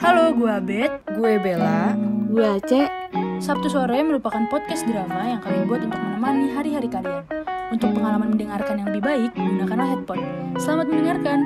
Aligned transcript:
Halo, 0.00 0.32
gue 0.32 0.48
Abed. 0.48 1.12
Gue 1.12 1.36
Bella. 1.36 1.92
Gue 2.32 2.40
Aceh. 2.40 2.88
Sabtu 3.36 3.68
sore 3.68 4.00
merupakan 4.00 4.40
podcast 4.48 4.88
drama 4.88 5.28
yang 5.28 5.44
kami 5.44 5.68
buat 5.68 5.84
untuk 5.84 6.00
menemani 6.00 6.56
hari-hari 6.56 6.88
kalian. 6.88 7.20
Untuk 7.68 7.92
pengalaman 7.92 8.32
mendengarkan 8.32 8.80
yang 8.80 8.88
lebih 8.88 9.04
baik, 9.04 9.36
gunakanlah 9.36 9.92
headphone. 9.92 10.24
Selamat 10.56 10.88
mendengarkan. 10.88 11.38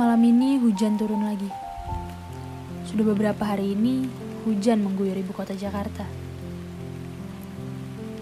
Malam 0.00 0.20
ini 0.24 0.56
hujan 0.56 0.96
turun 0.96 1.28
lagi. 1.28 1.52
Sudah 2.88 3.12
beberapa 3.12 3.44
hari 3.44 3.76
ini, 3.76 4.08
hujan 4.48 4.80
mengguyur 4.80 5.20
ibu 5.20 5.36
kota 5.36 5.52
Jakarta. 5.52 6.08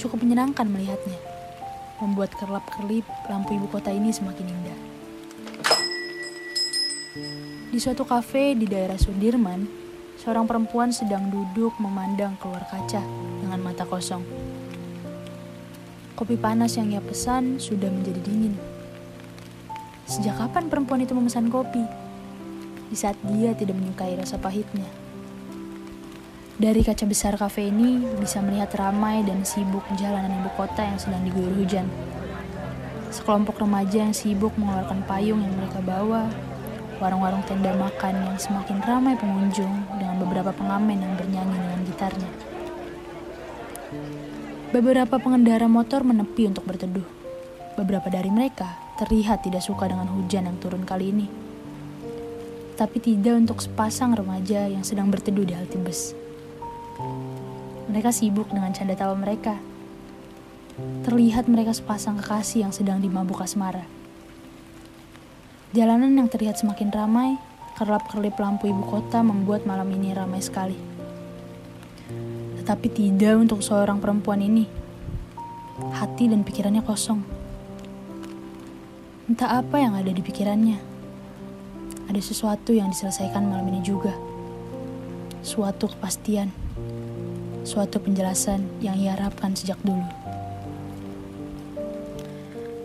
Cukup 0.02 0.18
menyenangkan 0.26 0.66
melihatnya. 0.66 1.14
Membuat 2.02 2.34
kerlap-kerlip 2.34 3.06
lampu 3.30 3.54
ibu 3.54 3.70
kota 3.70 3.94
ini 3.94 4.10
semakin 4.10 4.50
indah. 4.50 4.87
Di 7.72 7.80
suatu 7.80 8.04
kafe 8.04 8.52
di 8.52 8.68
daerah 8.68 9.00
Sudirman, 9.00 9.64
seorang 10.20 10.44
perempuan 10.44 10.92
sedang 10.92 11.32
duduk 11.32 11.72
memandang 11.80 12.36
keluar 12.36 12.60
kaca 12.68 13.00
dengan 13.40 13.64
mata 13.64 13.88
kosong. 13.88 14.20
Kopi 16.12 16.36
panas 16.36 16.76
yang 16.76 16.92
ia 16.92 17.00
pesan 17.00 17.56
sudah 17.56 17.88
menjadi 17.88 18.20
dingin. 18.20 18.52
Sejak 20.04 20.36
kapan 20.36 20.68
perempuan 20.68 21.00
itu 21.00 21.16
memesan 21.16 21.48
kopi? 21.48 21.80
Di 22.92 22.96
saat 22.96 23.16
dia 23.24 23.56
tidak 23.56 23.80
menyukai 23.80 24.12
rasa 24.12 24.36
pahitnya. 24.36 24.88
Dari 26.60 26.84
kaca 26.84 27.08
besar 27.08 27.40
kafe 27.40 27.72
ini 27.72 28.04
bisa 28.20 28.44
melihat 28.44 28.68
ramai 28.76 29.24
dan 29.24 29.48
sibuk 29.48 29.86
jalanan 29.96 30.44
ibu 30.44 30.50
kota 30.60 30.84
yang 30.84 31.00
sedang 31.00 31.24
diguyur 31.24 31.56
hujan. 31.56 31.88
Sekelompok 33.08 33.64
remaja 33.64 34.04
yang 34.04 34.12
sibuk 34.12 34.52
mengeluarkan 34.60 35.00
payung 35.08 35.40
yang 35.40 35.54
mereka 35.56 35.80
bawa, 35.80 36.28
warung-warung 36.98 37.46
tenda 37.46 37.70
makan 37.78 38.14
yang 38.26 38.38
semakin 38.38 38.82
ramai 38.82 39.14
pengunjung 39.14 39.70
dengan 39.98 40.18
beberapa 40.18 40.50
pengamen 40.50 40.98
yang 40.98 41.14
bernyanyi 41.14 41.56
dengan 41.58 41.80
gitarnya. 41.86 42.30
Beberapa 44.68 45.16
pengendara 45.16 45.64
motor 45.64 46.04
menepi 46.04 46.50
untuk 46.50 46.66
berteduh. 46.68 47.06
Beberapa 47.78 48.10
dari 48.10 48.28
mereka 48.28 48.76
terlihat 48.98 49.46
tidak 49.46 49.62
suka 49.62 49.86
dengan 49.86 50.10
hujan 50.10 50.50
yang 50.50 50.58
turun 50.58 50.82
kali 50.82 51.14
ini. 51.14 51.26
Tapi 52.74 52.98
tidak 52.98 53.38
untuk 53.38 53.62
sepasang 53.62 54.12
remaja 54.18 54.66
yang 54.66 54.82
sedang 54.82 55.08
berteduh 55.08 55.46
di 55.46 55.54
halte 55.54 55.78
bus. 55.78 56.12
Mereka 57.88 58.10
sibuk 58.12 58.50
dengan 58.50 58.74
canda 58.74 58.98
tawa 58.98 59.14
mereka. 59.14 59.56
Terlihat 61.06 61.48
mereka 61.48 61.74
sepasang 61.74 62.18
kekasih 62.20 62.68
yang 62.68 62.72
sedang 62.74 63.00
dimabuk 63.00 63.40
asmara. 63.40 63.97
Jalanan 65.76 66.16
yang 66.16 66.28
terlihat 66.32 66.56
semakin 66.56 66.88
ramai, 66.88 67.36
kerlap-kerlip 67.76 68.36
lampu 68.40 68.72
ibu 68.72 68.80
kota 68.88 69.20
membuat 69.20 69.68
malam 69.68 69.88
ini 69.92 70.16
ramai 70.16 70.40
sekali. 70.40 70.76
Tetapi 72.62 72.88
tidak 72.88 73.34
untuk 73.36 73.60
seorang 73.60 74.00
perempuan 74.00 74.40
ini. 74.40 74.64
Hati 75.92 76.32
dan 76.32 76.42
pikirannya 76.42 76.80
kosong. 76.80 77.20
Entah 79.28 79.60
apa 79.60 79.76
yang 79.76 79.92
ada 79.92 80.08
di 80.08 80.24
pikirannya. 80.24 80.80
Ada 82.08 82.20
sesuatu 82.24 82.72
yang 82.72 82.88
diselesaikan 82.88 83.44
malam 83.44 83.68
ini 83.68 83.84
juga. 83.84 84.16
Suatu 85.44 85.92
kepastian 85.92 86.68
suatu 87.68 88.00
penjelasan 88.00 88.64
yang 88.80 88.96
ia 88.96 89.12
harapkan 89.12 89.52
sejak 89.52 89.76
dulu. 89.84 90.00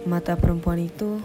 Mata 0.04 0.36
perempuan 0.36 0.84
itu 0.84 1.24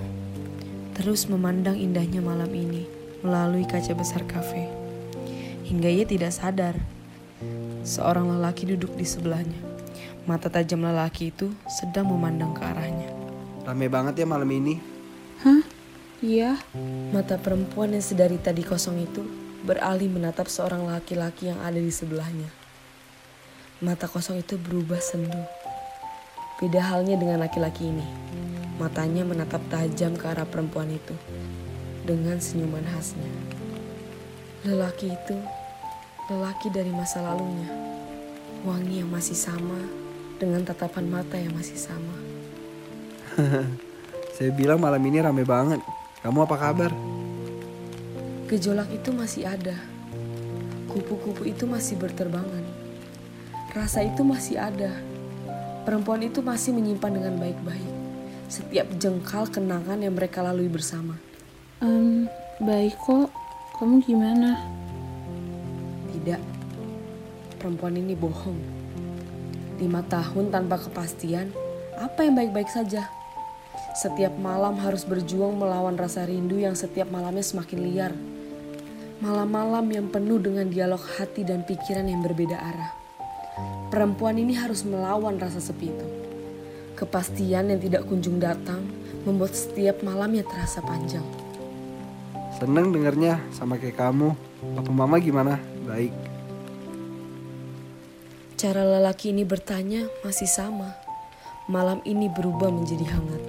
terus 0.98 1.30
memandang 1.30 1.78
indahnya 1.78 2.18
malam 2.18 2.50
ini 2.50 2.82
melalui 3.22 3.62
kaca 3.62 3.94
besar 3.94 4.26
kafe. 4.26 4.66
Hingga 5.62 5.86
ia 5.86 6.02
tidak 6.02 6.34
sadar 6.34 6.74
seorang 7.86 8.26
lelaki 8.26 8.74
duduk 8.74 8.98
di 8.98 9.06
sebelahnya. 9.06 9.54
Mata 10.26 10.50
tajam 10.50 10.82
lelaki 10.82 11.30
itu 11.30 11.54
sedang 11.70 12.10
memandang 12.10 12.50
ke 12.50 12.66
arahnya. 12.66 13.14
Rame 13.62 13.86
banget 13.86 14.18
ya 14.18 14.26
malam 14.26 14.50
ini. 14.50 14.82
Hah? 15.46 15.62
Iya. 16.18 16.58
Mata 17.14 17.38
perempuan 17.38 17.94
yang 17.94 18.02
sedari 18.02 18.34
tadi 18.42 18.66
kosong 18.66 18.98
itu 18.98 19.22
beralih 19.62 20.10
menatap 20.10 20.50
seorang 20.50 20.82
laki-laki 20.82 21.46
yang 21.46 21.62
ada 21.62 21.78
di 21.78 21.94
sebelahnya. 21.94 22.50
Mata 23.78 24.10
kosong 24.10 24.42
itu 24.42 24.58
berubah 24.58 24.98
sendu. 24.98 25.38
Beda 26.58 26.82
halnya 26.82 27.14
dengan 27.14 27.38
laki-laki 27.38 27.86
ini. 27.86 28.06
Matanya 28.78 29.26
menatap 29.26 29.58
tajam 29.74 30.14
ke 30.14 30.22
arah 30.30 30.46
perempuan 30.46 30.86
itu 30.86 31.10
dengan 32.06 32.38
senyuman 32.38 32.86
khasnya. 32.86 33.26
Lelaki 34.62 35.10
itu 35.10 35.34
lelaki 36.30 36.70
dari 36.70 36.94
masa 36.94 37.26
lalunya. 37.26 37.66
Wangi 38.62 39.02
yang 39.02 39.10
masih 39.10 39.34
sama 39.34 39.82
dengan 40.38 40.62
tatapan 40.62 41.10
mata 41.10 41.34
yang 41.34 41.58
masih 41.58 41.74
sama. 41.74 42.16
Saya 44.38 44.54
bilang 44.54 44.78
malam 44.78 45.02
ini 45.02 45.18
rame 45.18 45.42
banget. 45.42 45.82
Kamu 46.22 46.46
apa 46.46 46.54
kabar? 46.54 46.94
Gejolak 48.46 48.94
itu 48.94 49.10
masih 49.10 49.42
ada. 49.42 49.74
Kupu-kupu 50.86 51.50
itu 51.50 51.66
masih 51.66 51.98
berterbangan. 51.98 52.62
Rasa 53.74 54.06
itu 54.06 54.22
masih 54.22 54.54
ada. 54.54 54.94
Perempuan 55.82 56.22
itu 56.22 56.38
masih 56.46 56.70
menyimpan 56.70 57.10
dengan 57.10 57.34
baik-baik 57.42 57.97
setiap 58.48 58.88
jengkal 58.96 59.44
kenangan 59.44 60.00
yang 60.00 60.16
mereka 60.16 60.40
lalui 60.40 60.72
bersama. 60.72 61.20
Um, 61.84 62.24
baik 62.64 62.96
kok. 62.96 63.28
Kamu 63.76 64.02
gimana? 64.02 64.58
Tidak. 66.10 66.40
Perempuan 67.60 67.94
ini 67.94 68.16
bohong. 68.16 68.58
Lima 69.78 70.02
tahun 70.02 70.50
tanpa 70.50 70.82
kepastian, 70.82 71.54
apa 71.94 72.26
yang 72.26 72.34
baik-baik 72.34 72.66
saja? 72.66 73.06
Setiap 73.94 74.34
malam 74.42 74.74
harus 74.82 75.06
berjuang 75.06 75.54
melawan 75.54 75.94
rasa 75.94 76.26
rindu 76.26 76.58
yang 76.58 76.74
setiap 76.74 77.06
malamnya 77.06 77.46
semakin 77.46 77.78
liar. 77.86 78.12
Malam-malam 79.22 79.86
yang 79.90 80.06
penuh 80.10 80.42
dengan 80.42 80.66
dialog 80.66 81.02
hati 81.18 81.46
dan 81.46 81.62
pikiran 81.62 82.10
yang 82.10 82.22
berbeda 82.24 82.58
arah. 82.58 82.90
Perempuan 83.90 84.38
ini 84.38 84.58
harus 84.58 84.82
melawan 84.82 85.38
rasa 85.38 85.62
sepi 85.62 85.90
itu. 85.90 86.17
Kepastian 86.98 87.70
yang 87.70 87.78
tidak 87.78 88.10
kunjung 88.10 88.42
datang 88.42 88.82
membuat 89.22 89.54
setiap 89.54 90.02
malamnya 90.02 90.42
terasa 90.42 90.82
panjang. 90.82 91.22
Seneng 92.58 92.90
dengernya 92.90 93.38
sama 93.54 93.78
kayak 93.78 94.02
kamu. 94.02 94.34
Papa 94.74 94.90
mama 94.90 95.22
gimana? 95.22 95.62
Baik. 95.86 96.10
Cara 98.58 98.82
lelaki 98.82 99.30
ini 99.30 99.46
bertanya 99.46 100.10
masih 100.26 100.50
sama. 100.50 100.90
Malam 101.70 102.02
ini 102.02 102.26
berubah 102.26 102.66
menjadi 102.66 103.06
hangat. 103.14 103.42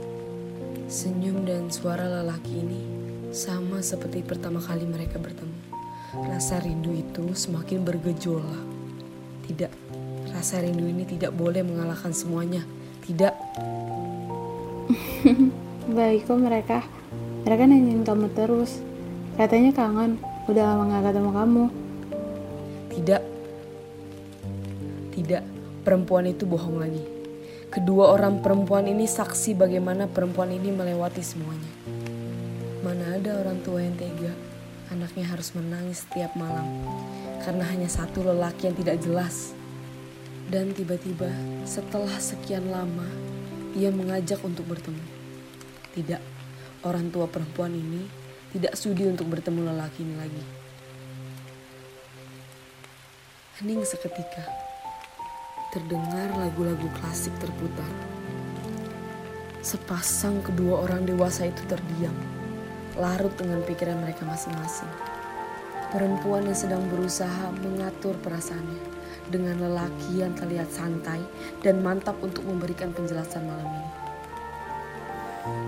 Senyum 0.86 1.50
dan 1.50 1.74
suara 1.74 2.06
lelaki 2.06 2.62
ini 2.62 2.82
sama 3.34 3.82
seperti 3.82 4.22
pertama 4.22 4.62
kali 4.62 4.86
mereka 4.86 5.18
bertemu. 5.18 5.58
Rasa 6.30 6.62
rindu 6.62 6.94
itu 6.94 7.34
semakin 7.34 7.82
bergejolak. 7.82 8.66
Tidak, 9.50 9.74
Rasa 10.30 10.62
rindu 10.62 10.86
ini 10.86 11.10
tidak 11.10 11.34
boleh 11.34 11.66
mengalahkan 11.66 12.14
semuanya. 12.14 12.62
Tidak. 13.10 13.34
Baik 15.98 16.30
kok 16.30 16.38
mereka. 16.38 16.86
Mereka 17.42 17.66
nanyain 17.66 18.06
kamu 18.06 18.30
terus. 18.38 18.86
Katanya 19.34 19.74
kangen. 19.74 20.22
Udah 20.46 20.78
lama 20.78 20.94
gak 20.94 21.10
ketemu 21.10 21.32
kamu. 21.34 21.64
Tidak. 22.94 23.22
Tidak. 25.18 25.44
Perempuan 25.82 26.30
itu 26.30 26.46
bohong 26.46 26.78
lagi. 26.78 27.02
Kedua 27.74 28.14
orang 28.14 28.46
perempuan 28.46 28.86
ini 28.86 29.10
saksi 29.10 29.58
bagaimana 29.58 30.06
perempuan 30.06 30.54
ini 30.54 30.70
melewati 30.70 31.26
semuanya. 31.26 31.74
Mana 32.86 33.18
ada 33.18 33.42
orang 33.42 33.58
tua 33.66 33.82
yang 33.82 33.98
tega, 33.98 34.34
anaknya 34.94 35.26
harus 35.30 35.54
menangis 35.58 36.06
setiap 36.06 36.34
malam 36.38 36.66
karena 37.46 37.66
hanya 37.70 37.90
satu 37.90 38.26
lelaki 38.26 38.70
yang 38.70 38.78
tidak 38.78 38.98
jelas. 39.02 39.59
Dan 40.50 40.74
tiba-tiba 40.74 41.30
setelah 41.62 42.18
sekian 42.18 42.74
lama 42.74 43.06
ia 43.78 43.94
mengajak 43.94 44.42
untuk 44.42 44.66
bertemu. 44.66 45.06
Tidak, 45.94 46.18
orang 46.82 47.14
tua 47.14 47.30
perempuan 47.30 47.70
ini 47.70 48.10
tidak 48.50 48.74
sudi 48.74 49.06
untuk 49.06 49.30
bertemu 49.30 49.70
lelaki 49.70 50.02
ini 50.02 50.16
lagi. 50.18 50.44
Hening 53.62 53.86
seketika, 53.86 54.42
terdengar 55.70 56.34
lagu-lagu 56.34 56.90
klasik 56.98 57.38
terputar. 57.38 57.94
Sepasang 59.62 60.42
kedua 60.42 60.82
orang 60.82 61.06
dewasa 61.06 61.46
itu 61.46 61.62
terdiam, 61.70 62.18
larut 62.98 63.38
dengan 63.38 63.62
pikiran 63.70 64.02
mereka 64.02 64.26
masing-masing. 64.26 64.90
Perempuan 65.94 66.50
yang 66.50 66.58
sedang 66.58 66.82
berusaha 66.90 67.54
mengatur 67.62 68.18
perasaannya 68.26 68.99
dengan 69.30 69.62
lelaki 69.62 70.22
yang 70.22 70.34
terlihat 70.34 70.70
santai 70.74 71.22
dan 71.62 71.82
mantap 71.84 72.18
untuk 72.20 72.44
memberikan 72.46 72.90
penjelasan 72.94 73.46
malam 73.46 73.68
ini. 73.68 73.92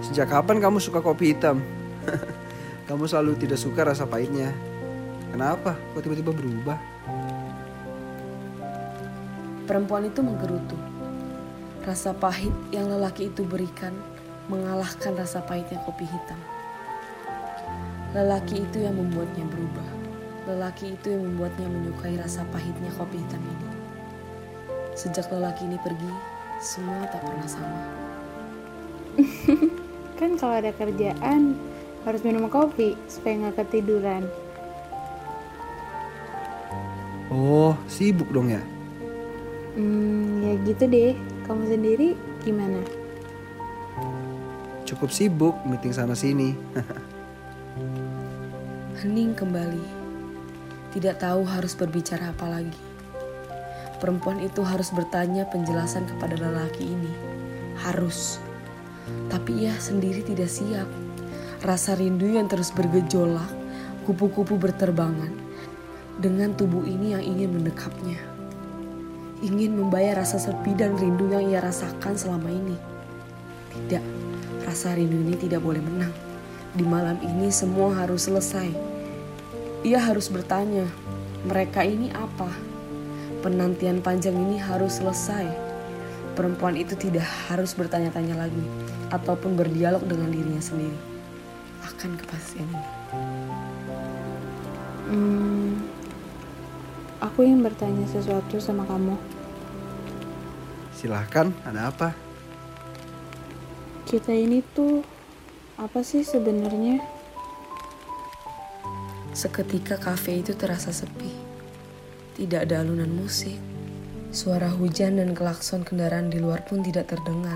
Sejak 0.05 0.29
kapan 0.29 0.59
kamu 0.59 0.77
suka 0.81 0.99
kopi 0.99 1.33
hitam? 1.33 1.61
kamu 2.89 3.07
selalu 3.07 3.37
tidak 3.39 3.59
suka 3.61 3.87
rasa 3.87 4.03
pahitnya. 4.09 4.51
Kenapa? 5.31 5.79
Kok 5.95 6.01
tiba-tiba 6.03 6.35
berubah? 6.35 6.77
Perempuan 9.63 10.03
itu 10.09 10.19
menggerutu. 10.19 10.75
Rasa 11.87 12.11
pahit 12.11 12.51
yang 12.75 12.91
lelaki 12.91 13.31
itu 13.31 13.47
berikan 13.47 13.95
mengalahkan 14.51 15.15
rasa 15.15 15.39
pahitnya 15.39 15.79
kopi 15.87 16.03
hitam. 16.03 16.37
Lelaki 18.11 18.67
itu 18.67 18.83
yang 18.83 18.99
membuatnya 18.99 19.47
berubah. 19.47 20.00
Lelaki 20.49 20.97
itu 20.97 21.13
yang 21.13 21.21
membuatnya 21.21 21.69
menyukai 21.69 22.17
rasa 22.17 22.41
pahitnya 22.49 22.89
kopi 22.97 23.21
hitam 23.21 23.41
ini. 23.45 23.69
Sejak 24.97 25.29
lelaki 25.29 25.69
ini 25.69 25.77
pergi, 25.77 26.11
semua 26.57 27.05
tak 27.13 27.21
pernah 27.21 27.45
sama. 27.45 27.81
Kan 30.17 30.41
kalau 30.41 30.57
ada 30.57 30.73
kerjaan 30.73 31.53
harus 32.01 32.21
minum 32.25 32.49
kopi 32.49 32.97
supaya 33.05 33.37
nggak 33.37 33.65
ketiduran. 33.65 34.25
Oh, 37.29 37.77
sibuk 37.85 38.27
dong 38.33 38.49
ya? 38.49 38.61
Hmm, 39.77 40.41
ya 40.41 40.53
gitu 40.65 40.83
deh. 40.89 41.13
Kamu 41.45 41.69
sendiri 41.69 42.17
gimana? 42.41 42.81
Cukup 44.89 45.13
sibuk 45.13 45.55
meeting 45.63 45.93
sana 45.93 46.17
sini. 46.17 46.57
Hening 48.99 49.37
kembali. 49.37 50.00
Tidak 50.91 51.23
tahu 51.23 51.47
harus 51.47 51.71
berbicara 51.71 52.35
apa 52.35 52.51
lagi. 52.51 52.75
Perempuan 54.03 54.43
itu 54.43 54.59
harus 54.59 54.91
bertanya 54.91 55.47
penjelasan 55.47 56.03
kepada 56.03 56.35
lelaki 56.35 56.83
ini. 56.83 57.13
Harus. 57.79 58.43
Tapi 59.31 59.63
ia 59.63 59.77
sendiri 59.79 60.19
tidak 60.19 60.51
siap. 60.51 60.89
Rasa 61.63 61.95
rindu 61.95 62.27
yang 62.27 62.51
terus 62.51 62.75
bergejolak, 62.75 63.47
kupu-kupu 64.03 64.59
berterbangan. 64.59 65.31
Dengan 66.19 66.51
tubuh 66.59 66.83
ini 66.83 67.15
yang 67.15 67.23
ingin 67.23 67.55
mendekapnya. 67.55 68.19
Ingin 69.39 69.79
membayar 69.79 70.19
rasa 70.19 70.43
sepi 70.43 70.75
dan 70.75 70.99
rindu 70.99 71.31
yang 71.31 71.47
ia 71.47 71.63
rasakan 71.63 72.19
selama 72.19 72.51
ini. 72.51 72.75
Tidak, 73.71 74.03
rasa 74.67 74.91
rindu 74.91 75.23
ini 75.23 75.39
tidak 75.39 75.63
boleh 75.63 75.79
menang. 75.79 76.11
Di 76.75 76.83
malam 76.83 77.15
ini 77.23 77.47
semua 77.47 77.95
harus 77.95 78.27
selesai. 78.27 79.00
Ia 79.81 79.97
harus 79.97 80.29
bertanya, 80.29 80.85
mereka 81.41 81.81
ini 81.81 82.13
apa? 82.13 82.53
Penantian 83.41 83.97
panjang 84.05 84.37
ini 84.37 84.61
harus 84.61 85.01
selesai. 85.01 85.49
Perempuan 86.37 86.77
itu 86.77 86.93
tidak 86.93 87.25
harus 87.49 87.73
bertanya-tanya 87.73 88.45
lagi 88.45 88.61
ataupun 89.09 89.57
berdialog 89.57 90.05
dengan 90.05 90.29
dirinya 90.29 90.61
sendiri. 90.61 90.93
Akan 91.81 92.13
kepastian 92.13 92.69
ini. 92.69 92.87
Hmm, 95.09 95.81
aku 97.17 97.41
ingin 97.41 97.65
bertanya 97.65 98.05
sesuatu 98.05 98.61
sama 98.61 98.85
kamu. 98.85 99.17
Silahkan, 100.93 101.49
ada 101.65 101.89
apa? 101.89 102.13
Kita 104.05 104.29
ini 104.29 104.61
tuh 104.77 105.01
apa 105.81 106.05
sih 106.05 106.21
sebenarnya? 106.21 107.20
Seketika 109.31 109.95
kafe 109.95 110.43
itu 110.43 110.51
terasa 110.59 110.91
sepi. 110.91 111.31
Tidak 112.35 112.67
ada 112.67 112.83
alunan 112.83 113.07
musik. 113.07 113.55
Suara 114.35 114.67
hujan 114.67 115.23
dan 115.23 115.31
kelakson 115.31 115.87
kendaraan 115.87 116.27
di 116.27 116.35
luar 116.35 116.67
pun 116.67 116.83
tidak 116.83 117.15
terdengar. 117.15 117.55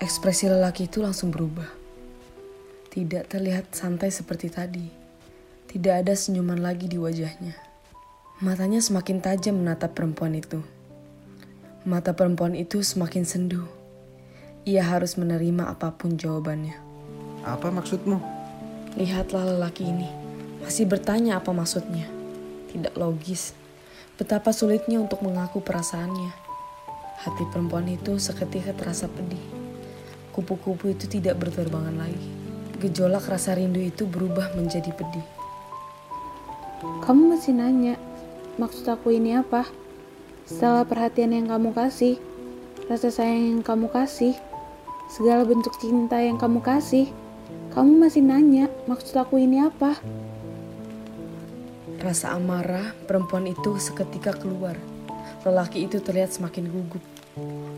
Ekspresi 0.00 0.48
lelaki 0.48 0.88
itu 0.88 1.04
langsung 1.04 1.28
berubah. 1.28 1.68
Tidak 2.88 3.28
terlihat 3.28 3.76
santai 3.76 4.08
seperti 4.08 4.48
tadi. 4.48 4.88
Tidak 5.68 5.92
ada 5.92 6.16
senyuman 6.16 6.60
lagi 6.60 6.88
di 6.88 6.96
wajahnya. 6.96 7.52
Matanya 8.40 8.80
semakin 8.80 9.20
tajam 9.20 9.60
menatap 9.60 9.92
perempuan 9.92 10.32
itu. 10.32 10.64
Mata 11.84 12.16
perempuan 12.16 12.56
itu 12.56 12.80
semakin 12.80 13.28
sendu. 13.28 13.68
Ia 14.64 14.88
harus 14.88 15.20
menerima 15.20 15.68
apa 15.68 15.92
pun 15.92 16.16
jawabannya. 16.16 16.80
Apa 17.44 17.68
maksudmu? 17.68 18.16
Lihatlah 18.96 19.56
lelaki 19.56 19.88
ini, 19.88 20.21
masih 20.62 20.86
bertanya 20.86 21.42
apa 21.42 21.50
maksudnya. 21.50 22.06
Tidak 22.70 22.94
logis. 22.96 23.52
Betapa 24.16 24.54
sulitnya 24.54 25.02
untuk 25.02 25.20
mengaku 25.20 25.60
perasaannya. 25.60 26.30
Hati 27.22 27.44
perempuan 27.50 27.86
itu 27.90 28.16
seketika 28.16 28.72
terasa 28.72 29.10
pedih. 29.10 29.42
Kupu-kupu 30.32 30.94
itu 30.94 31.04
tidak 31.10 31.38
berterbangan 31.42 31.94
lagi. 31.94 32.30
Gejolak 32.80 33.28
rasa 33.28 33.54
rindu 33.54 33.78
itu 33.78 34.08
berubah 34.08 34.56
menjadi 34.56 34.90
pedih. 34.90 35.26
Kamu 36.82 37.36
masih 37.36 37.54
nanya, 37.54 37.94
maksud 38.58 38.82
aku 38.90 39.14
ini 39.14 39.38
apa? 39.38 39.68
Setelah 40.48 40.82
perhatian 40.82 41.30
yang 41.30 41.46
kamu 41.46 41.70
kasih, 41.70 42.18
rasa 42.90 43.14
sayang 43.14 43.54
yang 43.54 43.62
kamu 43.62 43.86
kasih, 43.86 44.34
segala 45.06 45.46
bentuk 45.46 45.78
cinta 45.78 46.18
yang 46.18 46.42
kamu 46.42 46.58
kasih, 46.58 47.06
kamu 47.70 48.02
masih 48.02 48.26
nanya, 48.26 48.66
maksud 48.90 49.14
aku 49.14 49.38
ini 49.38 49.62
apa? 49.62 49.94
Rasa 52.02 52.34
amarah 52.34 52.98
perempuan 53.06 53.46
itu 53.46 53.78
seketika 53.78 54.34
keluar. 54.34 54.74
Lelaki 55.46 55.86
itu 55.86 56.02
terlihat 56.02 56.34
semakin 56.34 56.66
gugup. 56.66 56.98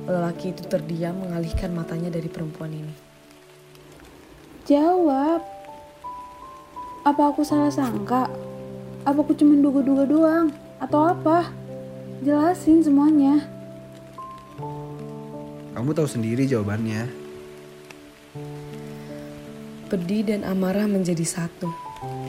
Lelaki 0.09 0.57
itu 0.57 0.65
terdiam 0.65 1.13
mengalihkan 1.21 1.69
matanya 1.77 2.09
dari 2.09 2.33
perempuan 2.33 2.73
ini. 2.73 2.95
Jawab. 4.65 5.45
Apa 7.05 7.37
aku 7.37 7.45
salah 7.45 7.69
sangka? 7.69 8.33
Apa 9.05 9.21
aku 9.21 9.37
cuma 9.37 9.61
duga-duga 9.61 10.09
doang? 10.09 10.49
Atau 10.81 11.05
apa? 11.05 11.53
Jelasin 12.25 12.81
semuanya. 12.81 13.45
Kamu 15.77 15.93
tahu 15.93 16.09
sendiri 16.09 16.49
jawabannya. 16.49 17.13
Pedih 19.93 20.25
dan 20.25 20.49
amarah 20.49 20.89
menjadi 20.89 21.29
satu. 21.29 21.69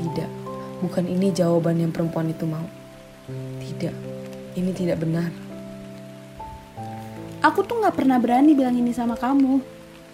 Tidak, 0.04 0.45
bukan 0.84 1.06
ini 1.08 1.32
jawaban 1.32 1.80
yang 1.80 1.92
perempuan 1.92 2.32
itu 2.32 2.44
mau. 2.48 2.66
Tidak, 3.62 3.96
ini 4.58 4.72
tidak 4.76 5.02
benar. 5.02 5.30
Aku 7.46 7.62
tuh 7.62 7.78
gak 7.78 7.94
pernah 7.94 8.18
berani 8.18 8.58
bilang 8.58 8.74
ini 8.74 8.90
sama 8.90 9.14
kamu. 9.14 9.62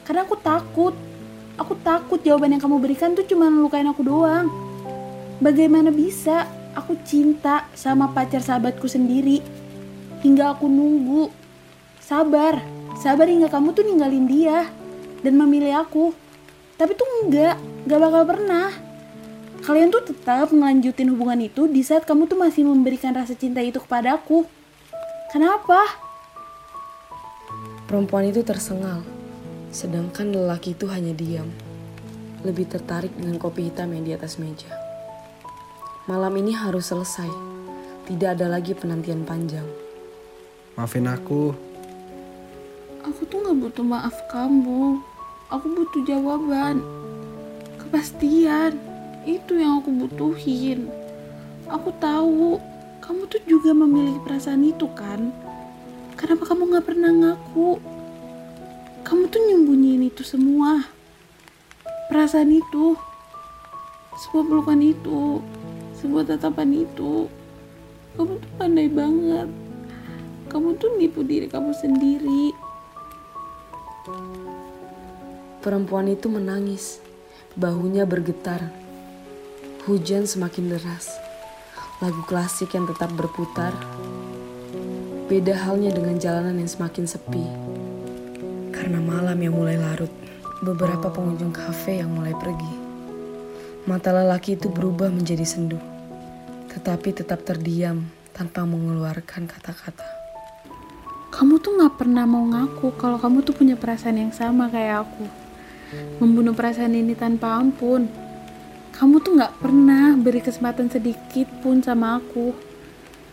Karena 0.03 0.27
aku 0.27 0.35
takut. 0.35 0.91
Aku 1.55 1.79
takut 1.79 2.19
jawaban 2.19 2.51
yang 2.51 2.59
kamu 2.59 2.83
berikan 2.83 3.15
tuh 3.15 3.23
cuma 3.23 3.47
melukain 3.47 3.87
aku 3.87 4.03
doang. 4.03 4.51
Bagaimana 5.39 5.95
bisa 5.95 6.43
aku 6.75 6.99
cinta 7.07 7.71
sama 7.71 8.11
pacar 8.11 8.43
sahabatku 8.43 8.83
sendiri. 8.83 9.39
Hingga 10.19 10.59
aku 10.59 10.67
nunggu. 10.67 11.31
Sabar. 12.03 12.59
Sabar 12.99 13.31
hingga 13.31 13.47
kamu 13.47 13.71
tuh 13.79 13.87
ninggalin 13.87 14.27
dia. 14.27 14.67
Dan 15.23 15.39
memilih 15.39 15.87
aku. 15.87 16.11
Tapi 16.75 16.99
tuh 16.99 17.07
enggak. 17.23 17.55
Gak 17.87 17.99
bakal 18.11 18.27
pernah. 18.27 18.90
Kalian 19.61 19.93
tuh 19.93 20.01
tetap 20.01 20.49
melanjutin 20.49 21.13
hubungan 21.13 21.37
itu 21.37 21.69
di 21.69 21.85
saat 21.85 22.01
kamu 22.09 22.25
tuh 22.25 22.33
masih 22.33 22.65
memberikan 22.65 23.13
rasa 23.13 23.37
cinta 23.37 23.61
itu 23.61 23.77
kepadaku. 23.77 24.49
Kenapa? 25.29 25.77
Perempuan 27.85 28.25
itu 28.25 28.41
tersengal, 28.41 29.05
sedangkan 29.69 30.33
lelaki 30.33 30.73
itu 30.73 30.89
hanya 30.89 31.13
diam. 31.13 31.45
Lebih 32.41 32.73
tertarik 32.73 33.13
dengan 33.13 33.37
kopi 33.37 33.69
hitam 33.69 33.93
yang 33.93 34.01
di 34.01 34.17
atas 34.17 34.41
meja. 34.41 34.73
Malam 36.09 36.41
ini 36.41 36.57
harus 36.57 36.89
selesai. 36.89 37.29
Tidak 38.09 38.33
ada 38.33 38.49
lagi 38.49 38.73
penantian 38.73 39.21
panjang. 39.29 39.67
Maafin 40.73 41.05
aku. 41.05 41.53
Aku 43.05 43.21
tuh 43.29 43.45
gak 43.45 43.61
butuh 43.61 43.85
maaf 43.85 44.17
kamu. 44.33 44.97
Aku 45.53 45.65
butuh 45.69 46.01
jawaban. 46.09 46.81
Kepastian. 47.77 48.90
Itu 49.21 49.57
yang 49.57 49.81
aku 49.81 49.93
butuhin. 49.93 50.89
Aku 51.69 51.93
tahu 52.01 52.57
kamu 53.01 53.21
tuh 53.29 53.41
juga 53.45 53.71
memiliki 53.73 54.17
perasaan 54.25 54.65
itu 54.65 54.89
kan. 54.97 55.29
Kenapa 56.17 56.49
kamu 56.49 56.73
gak 56.73 56.85
pernah 56.89 57.11
ngaku? 57.13 57.81
Kamu 59.01 59.23
tuh 59.29 59.41
nyembunyiin 59.41 60.09
itu 60.09 60.21
semua. 60.25 60.85
Perasaan 62.09 62.49
itu. 62.49 62.97
Sebuah 64.17 64.43
pelukan 64.45 64.81
itu. 64.81 65.41
Sebuah 66.01 66.29
tatapan 66.29 66.85
itu. 66.85 67.29
Kamu 68.17 68.41
tuh 68.41 68.51
pandai 68.57 68.89
banget. 68.89 69.49
Kamu 70.51 70.75
tuh 70.75 70.99
nipu 70.99 71.23
diri 71.23 71.47
kamu 71.47 71.71
sendiri. 71.77 72.51
Perempuan 75.61 76.09
itu 76.09 76.25
menangis, 76.25 76.97
bahunya 77.53 78.03
bergetar. 78.09 78.80
Hujan 79.81 80.29
semakin 80.29 80.77
deras. 80.77 81.09
Lagu 82.05 82.21
klasik 82.29 82.77
yang 82.77 82.85
tetap 82.85 83.09
berputar. 83.17 83.73
Beda 85.25 85.57
halnya 85.57 85.89
dengan 85.89 86.21
jalanan 86.21 86.61
yang 86.61 86.69
semakin 86.69 87.09
sepi. 87.09 87.41
Karena 88.69 89.01
malam 89.01 89.41
yang 89.41 89.57
mulai 89.57 89.81
larut, 89.81 90.13
beberapa 90.61 91.09
pengunjung 91.09 91.49
kafe 91.49 91.97
yang 91.97 92.13
mulai 92.13 92.37
pergi. 92.37 92.75
Mata 93.89 94.13
lelaki 94.13 94.53
itu 94.53 94.69
berubah 94.69 95.09
menjadi 95.09 95.49
sendu, 95.49 95.81
tetapi 96.69 97.17
tetap 97.17 97.41
terdiam 97.41 98.05
tanpa 98.37 98.61
mengeluarkan 98.69 99.49
kata-kata. 99.49 100.05
Kamu 101.33 101.57
tuh 101.57 101.81
gak 101.81 101.97
pernah 101.97 102.29
mau 102.29 102.45
ngaku 102.45 103.01
kalau 103.01 103.17
kamu 103.17 103.41
tuh 103.41 103.57
punya 103.57 103.73
perasaan 103.73 104.29
yang 104.29 104.29
sama 104.29 104.69
kayak 104.69 105.09
aku. 105.09 105.25
Membunuh 106.21 106.53
perasaan 106.53 106.93
ini 106.93 107.17
tanpa 107.17 107.57
ampun. 107.57 108.29
Kamu 109.01 109.17
tuh 109.17 109.33
gak 109.33 109.57
pernah 109.57 110.13
beri 110.13 110.45
kesempatan 110.45 110.85
sedikit 110.85 111.49
pun 111.65 111.81
sama 111.81 112.21
aku. 112.21 112.53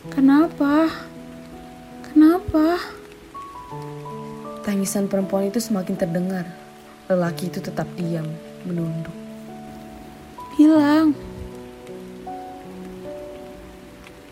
Kenapa? 0.08 0.88
Kenapa? 2.08 2.80
Tangisan 4.64 5.12
perempuan 5.12 5.52
itu 5.52 5.60
semakin 5.60 5.92
terdengar. 5.92 6.48
Lelaki 7.04 7.52
itu 7.52 7.60
tetap 7.60 7.84
diam, 8.00 8.24
menunduk. 8.64 9.12
Bilang. 10.56 11.12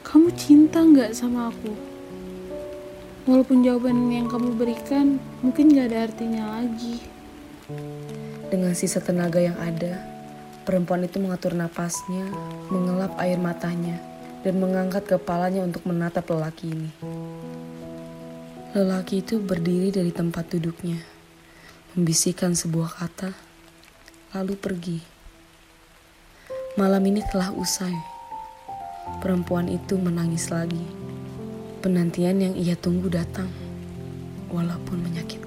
Kamu 0.08 0.32
cinta 0.40 0.80
nggak 0.80 1.12
sama 1.12 1.52
aku? 1.52 1.76
Walaupun 3.28 3.60
jawaban 3.60 4.08
yang 4.08 4.24
kamu 4.24 4.56
berikan 4.56 5.20
mungkin 5.44 5.68
gak 5.76 5.92
ada 5.92 6.08
artinya 6.08 6.56
lagi. 6.56 7.04
Dengan 8.48 8.72
sisa 8.72 9.04
tenaga 9.04 9.36
yang 9.36 9.60
ada, 9.60 10.15
perempuan 10.66 11.06
itu 11.06 11.22
mengatur 11.22 11.54
napasnya, 11.54 12.26
mengelap 12.74 13.14
air 13.22 13.38
matanya, 13.38 14.02
dan 14.42 14.58
mengangkat 14.58 15.06
kepalanya 15.06 15.62
untuk 15.62 15.86
menatap 15.86 16.26
lelaki 16.26 16.74
ini. 16.74 16.90
Lelaki 18.74 19.22
itu 19.22 19.38
berdiri 19.38 19.94
dari 19.94 20.10
tempat 20.10 20.50
duduknya, 20.50 20.98
membisikkan 21.94 22.58
sebuah 22.58 22.98
kata, 22.98 23.30
lalu 24.34 24.58
pergi. 24.58 24.98
Malam 26.74 27.00
ini 27.08 27.22
telah 27.30 27.54
usai. 27.54 27.94
Perempuan 29.22 29.70
itu 29.70 29.94
menangis 29.96 30.50
lagi. 30.50 30.82
Penantian 31.80 32.42
yang 32.42 32.54
ia 32.58 32.74
tunggu 32.74 33.06
datang, 33.06 33.48
walaupun 34.50 34.98
menyakitkan. 34.98 35.45